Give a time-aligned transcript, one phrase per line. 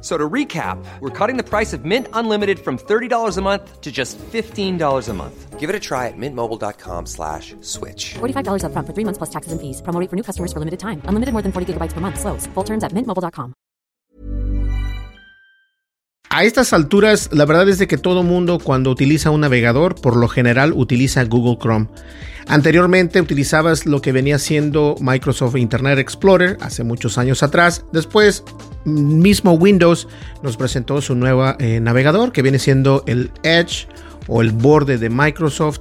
[0.00, 3.92] So to recap, we're cutting the price of Mint Unlimited from $30 a month to
[3.92, 5.60] just $15 a month.
[5.60, 8.14] Give it a try at mintmobile.com slash switch.
[8.14, 9.82] $45 upfront for three months plus taxes and fees.
[9.82, 11.02] Promo rate for new customers for limited time.
[11.04, 12.18] Unlimited more than 40 gigabytes per month.
[12.18, 12.46] Slows.
[12.54, 13.59] Full terms at mintmobile.com.
[16.32, 20.16] A estas alturas, la verdad es de que todo mundo cuando utiliza un navegador, por
[20.16, 21.88] lo general utiliza Google Chrome.
[22.46, 27.84] Anteriormente utilizabas lo que venía siendo Microsoft Internet Explorer hace muchos años atrás.
[27.92, 28.44] Después,
[28.84, 30.06] mismo Windows
[30.40, 33.88] nos presentó su nuevo eh, navegador que viene siendo el Edge
[34.28, 35.80] o el borde de Microsoft.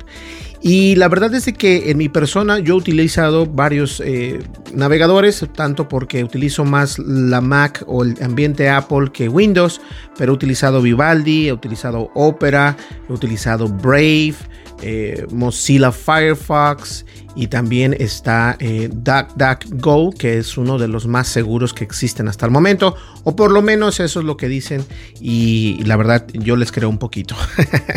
[0.62, 4.40] Y la verdad es que en mi persona yo he utilizado varios eh,
[4.74, 9.82] navegadores, tanto porque utilizo más la Mac o el ambiente Apple que Windows,
[10.18, 12.76] pero he utilizado Vivaldi, he utilizado Opera,
[13.08, 14.36] he utilizado Brave,
[14.82, 21.74] eh, Mozilla Firefox y también está eh, DuckDuckGo, que es uno de los más seguros
[21.74, 24.86] que existen hasta el momento, o por lo menos eso es lo que dicen
[25.20, 27.36] y la verdad yo les creo un poquito.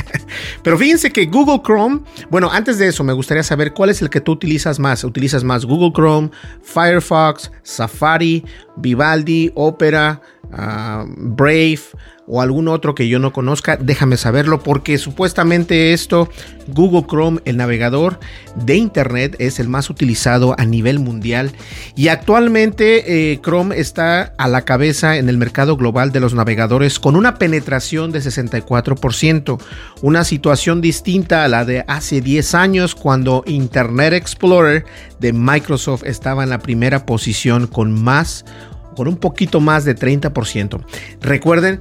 [0.63, 2.01] Pero fíjense que Google Chrome,
[2.31, 5.05] bueno, antes de eso me gustaría saber cuál es el que tú utilizas más.
[5.05, 6.31] ¿Utilizas más Google Chrome,
[6.63, 8.45] Firefox, Safari,
[8.79, 10.21] Vivaldi, Opera,
[10.57, 11.95] uh, Brave?
[12.35, 16.31] O algún otro que yo no conozca, déjame saberlo porque supuestamente esto,
[16.67, 18.19] Google Chrome, el navegador
[18.57, 21.53] de Internet, es el más utilizado a nivel mundial.
[21.95, 26.99] Y actualmente eh, Chrome está a la cabeza en el mercado global de los navegadores
[26.99, 29.61] con una penetración de 64%,
[30.01, 34.87] una situación distinta a la de hace 10 años cuando Internet Explorer
[35.21, 38.47] de Microsoft estaba en la primera posición con más
[38.95, 40.85] con un poquito más de 30%.
[41.21, 41.81] Recuerden,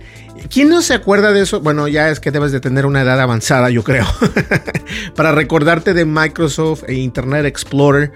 [0.49, 1.61] ¿quién no se acuerda de eso?
[1.61, 4.05] Bueno, ya es que debes de tener una edad avanzada, yo creo,
[5.15, 8.11] para recordarte de Microsoft e Internet Explorer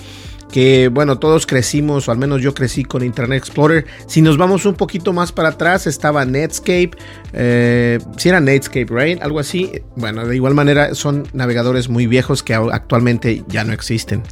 [0.56, 3.86] que bueno, todos crecimos, o al menos yo crecí con Internet Explorer.
[4.08, 6.92] Si nos vamos un poquito más para atrás, estaba Netscape,
[7.34, 9.22] eh, si era Netscape, right?
[9.22, 9.70] Algo así.
[9.98, 14.24] Bueno, de igual manera son navegadores muy viejos que actualmente ya no existen.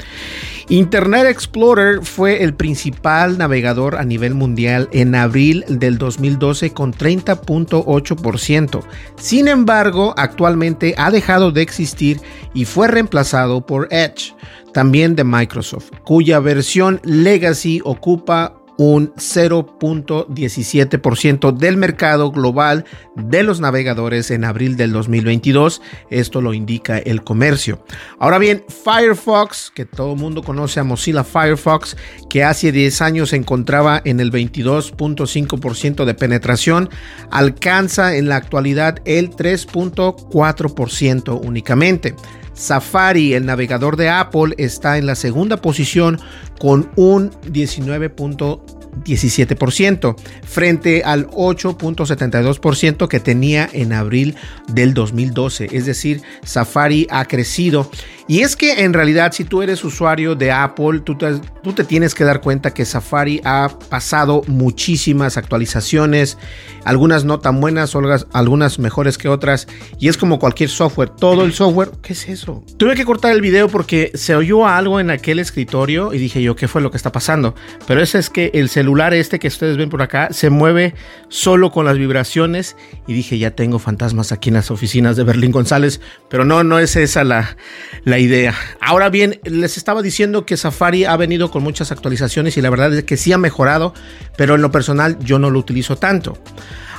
[0.70, 8.82] Internet Explorer fue el principal navegador a nivel mundial en abril del 2012 con 30.8%.
[9.18, 12.22] Sin embargo, actualmente ha dejado de existir
[12.54, 14.34] y fue reemplazado por Edge
[14.74, 22.86] también de Microsoft, cuya versión Legacy ocupa un 0.17% del mercado global
[23.16, 25.80] de los navegadores en abril del 2022.
[26.10, 27.86] Esto lo indica el comercio.
[28.20, 31.98] Ahora bien, Firefox, que todo el mundo conoce a Mozilla Firefox,
[32.30, 36.90] que hace 10 años se encontraba en el 22.5% de penetración,
[37.32, 42.16] alcanza en la actualidad el 3.4% únicamente.
[42.54, 46.20] Safari, el navegador de Apple, está en la segunda posición
[46.60, 54.36] con un 19.17% frente al 8.72% que tenía en abril
[54.68, 55.70] del 2012.
[55.72, 57.90] Es decir, Safari ha crecido.
[58.28, 61.84] Y es que en realidad si tú eres usuario de Apple, tú te, tú te
[61.84, 66.38] tienes que dar cuenta que Safari ha pasado muchísimas actualizaciones,
[66.86, 67.96] algunas no tan buenas,
[68.32, 69.68] algunas mejores que otras.
[70.00, 72.64] Y es como cualquier software, todo el software, ¿qué es eso?
[72.78, 76.56] Tuve que cortar el video porque se oyó algo en aquel escritorio y dije yo,
[76.56, 77.56] ¿qué fue lo que está pasando?
[77.88, 80.96] Pero eso es que el celular este que ustedes ven por acá se mueve
[81.28, 85.52] solo con las vibraciones y dije, ya tengo fantasmas aquí en las oficinas de Berlín
[85.52, 86.00] González,
[86.30, 87.58] pero no, no es esa la,
[88.06, 88.54] la idea.
[88.82, 92.94] Ahora bien, les estaba diciendo que Safari ha venido con muchas actualizaciones y la verdad
[92.94, 93.94] es que sí ha mejorado,
[94.38, 96.38] pero en lo personal yo no lo utilizo tanto.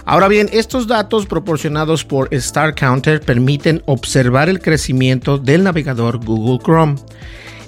[0.06, 6.58] Ahora bien, estos datos proporcionados por Star Counter permiten observar el crecimiento del navegador Google
[6.62, 6.96] Chrome.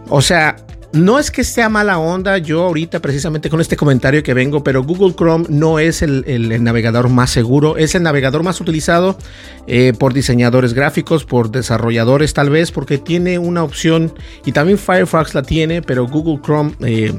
[0.09, 0.55] O sea,
[0.93, 4.83] no es que sea mala onda, yo ahorita precisamente con este comentario que vengo, pero
[4.83, 9.17] Google Chrome no es el, navegador más seguro, es el navegador más utilizado
[9.67, 14.13] eh, por diseñadores gráficos, por desarrolladores tal vez, porque tiene una opción
[14.45, 16.73] y también Firefox la tiene, pero Google Chrome...
[16.81, 17.13] Eh,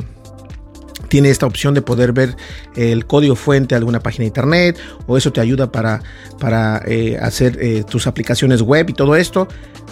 [1.13, 2.39] tiene esta opción de poder ver
[2.75, 6.03] el código fuente de alguna página de internet o eso te ayuda para,
[6.41, 9.47] para eh, hacer tus aplicaciones web y todo esto.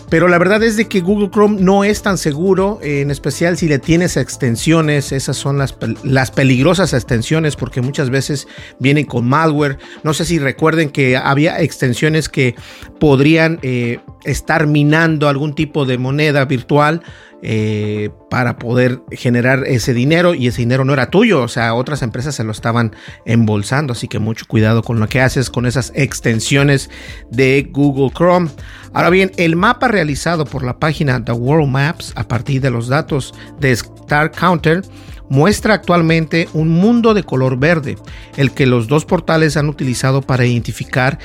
[0.08, 3.69] Pero la verdad es de que Google Chrome no es tan seguro, en especial si
[3.69, 5.12] le tienes extensiones.
[5.12, 9.78] Esas son las, las peligrosas extensiones porque muchas veces vienen con malware.
[10.02, 12.56] No sé si recuerden que había extensiones que
[12.99, 17.02] podrían eh, estar minando algún tipo de moneda virtual
[17.43, 22.02] eh, para poder generar ese dinero y ese dinero no era tuyo, o sea, otras
[22.02, 22.94] empresas se lo estaban
[23.25, 26.90] embolsando, así que mucho cuidado con lo que haces con esas extensiones
[27.31, 28.50] de Google Chrome.
[28.93, 32.88] Ahora bien, el mapa realizado por la página The World Maps a partir de los
[32.88, 34.82] datos de Star Counter
[35.31, 37.96] muestra actualmente un mundo de color verde,
[38.37, 41.19] el que los dos portales han utilizado para identificar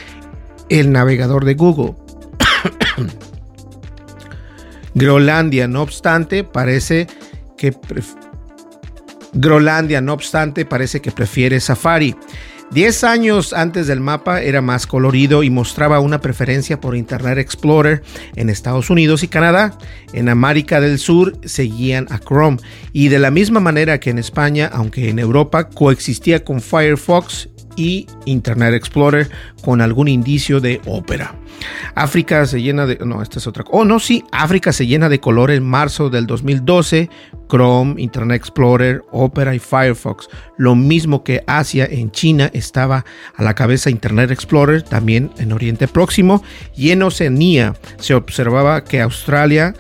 [0.69, 2.04] el navegador de Google.
[4.95, 7.07] Groenlandia, no obstante, parece
[7.57, 7.74] que
[10.01, 12.15] no obstante, parece que prefiere Safari.
[12.71, 18.01] Diez años antes del mapa era más colorido y mostraba una preferencia por Internet Explorer
[18.36, 19.77] en Estados Unidos y Canadá.
[20.13, 22.57] En América del Sur seguían a Chrome
[22.91, 28.07] y de la misma manera que en España, aunque en Europa coexistía con Firefox y
[28.25, 29.30] Internet Explorer
[29.63, 31.36] con algún indicio de ópera.
[31.95, 32.98] África se llena de...
[33.06, 33.63] No, esta es otra...
[33.69, 37.10] Oh, no, sí, África se llena de color en marzo del 2012.
[37.48, 40.27] Chrome, Internet Explorer, Opera y Firefox.
[40.57, 43.06] Lo mismo que Asia en China estaba
[43.36, 46.44] a la cabeza Internet Explorer, también en Oriente Próximo.
[46.75, 49.74] Y en Oceanía se observaba que Australia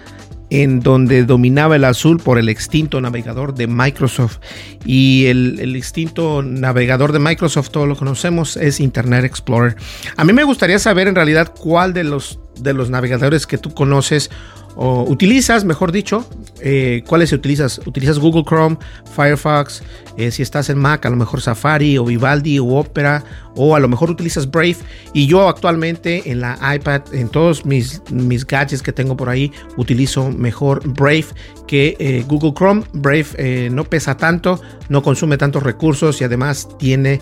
[0.49, 4.37] en donde dominaba el azul por el extinto navegador de Microsoft.
[4.85, 9.75] Y el, extinto navegador de Microsoft, todos lo conocemos, es Internet Explorer.
[10.17, 13.73] A mí me gustaría saber en realidad cuál de los, de los navegadores que tú
[13.73, 14.29] conoces
[14.75, 16.27] o utilizas, mejor dicho,
[16.59, 17.79] eh, ¿cuáles utilizas?
[17.85, 18.77] ¿Utilizas Google Chrome,
[19.15, 19.81] Firefox?
[20.17, 23.23] Eh, si estás en Mac, a lo mejor Safari o Vivaldi o Opera,
[23.55, 24.77] o a lo mejor utilizas Brave.
[25.13, 29.51] Y yo actualmente en la iPad, en todos mis, mis gadgets que tengo por ahí,
[29.77, 31.27] utilizo mejor Brave
[31.67, 32.83] que eh, Google Chrome.
[32.93, 37.21] Brave no pesa tanto, no consume tantos recursos y además tiene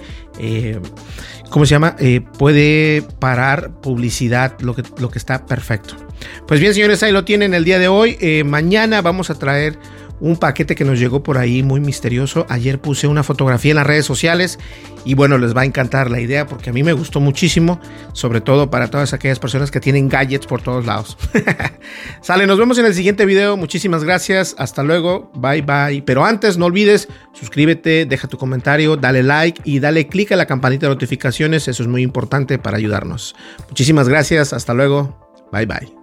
[1.51, 1.95] ¿cómo se llama?
[2.39, 5.95] Puede parar publicidad, lo que, lo que está perfecto.
[6.47, 8.17] Pues bien, señores, ahí lo tienen el día de hoy.
[8.19, 9.77] Eh, mañana vamos a traer
[10.23, 12.45] un paquete que nos llegó por ahí muy misterioso.
[12.47, 14.57] Ayer puse una fotografía en las redes sociales
[15.03, 17.81] y bueno, les va a encantar la idea porque a mí me gustó muchísimo,
[18.13, 21.17] sobre todo para todas aquellas personas que tienen gadgets por todos lados.
[22.21, 23.57] Sale, nos vemos en el siguiente video.
[23.57, 24.55] Muchísimas gracias.
[24.57, 25.29] Hasta luego.
[25.35, 26.01] Bye bye.
[26.03, 30.45] Pero antes, no olvides, suscríbete, deja tu comentario, dale like y dale click a la
[30.45, 31.67] campanita de notificaciones.
[31.67, 33.35] Eso es muy importante para ayudarnos.
[33.67, 34.53] Muchísimas gracias.
[34.53, 35.19] Hasta luego.
[35.51, 36.02] Bye bye.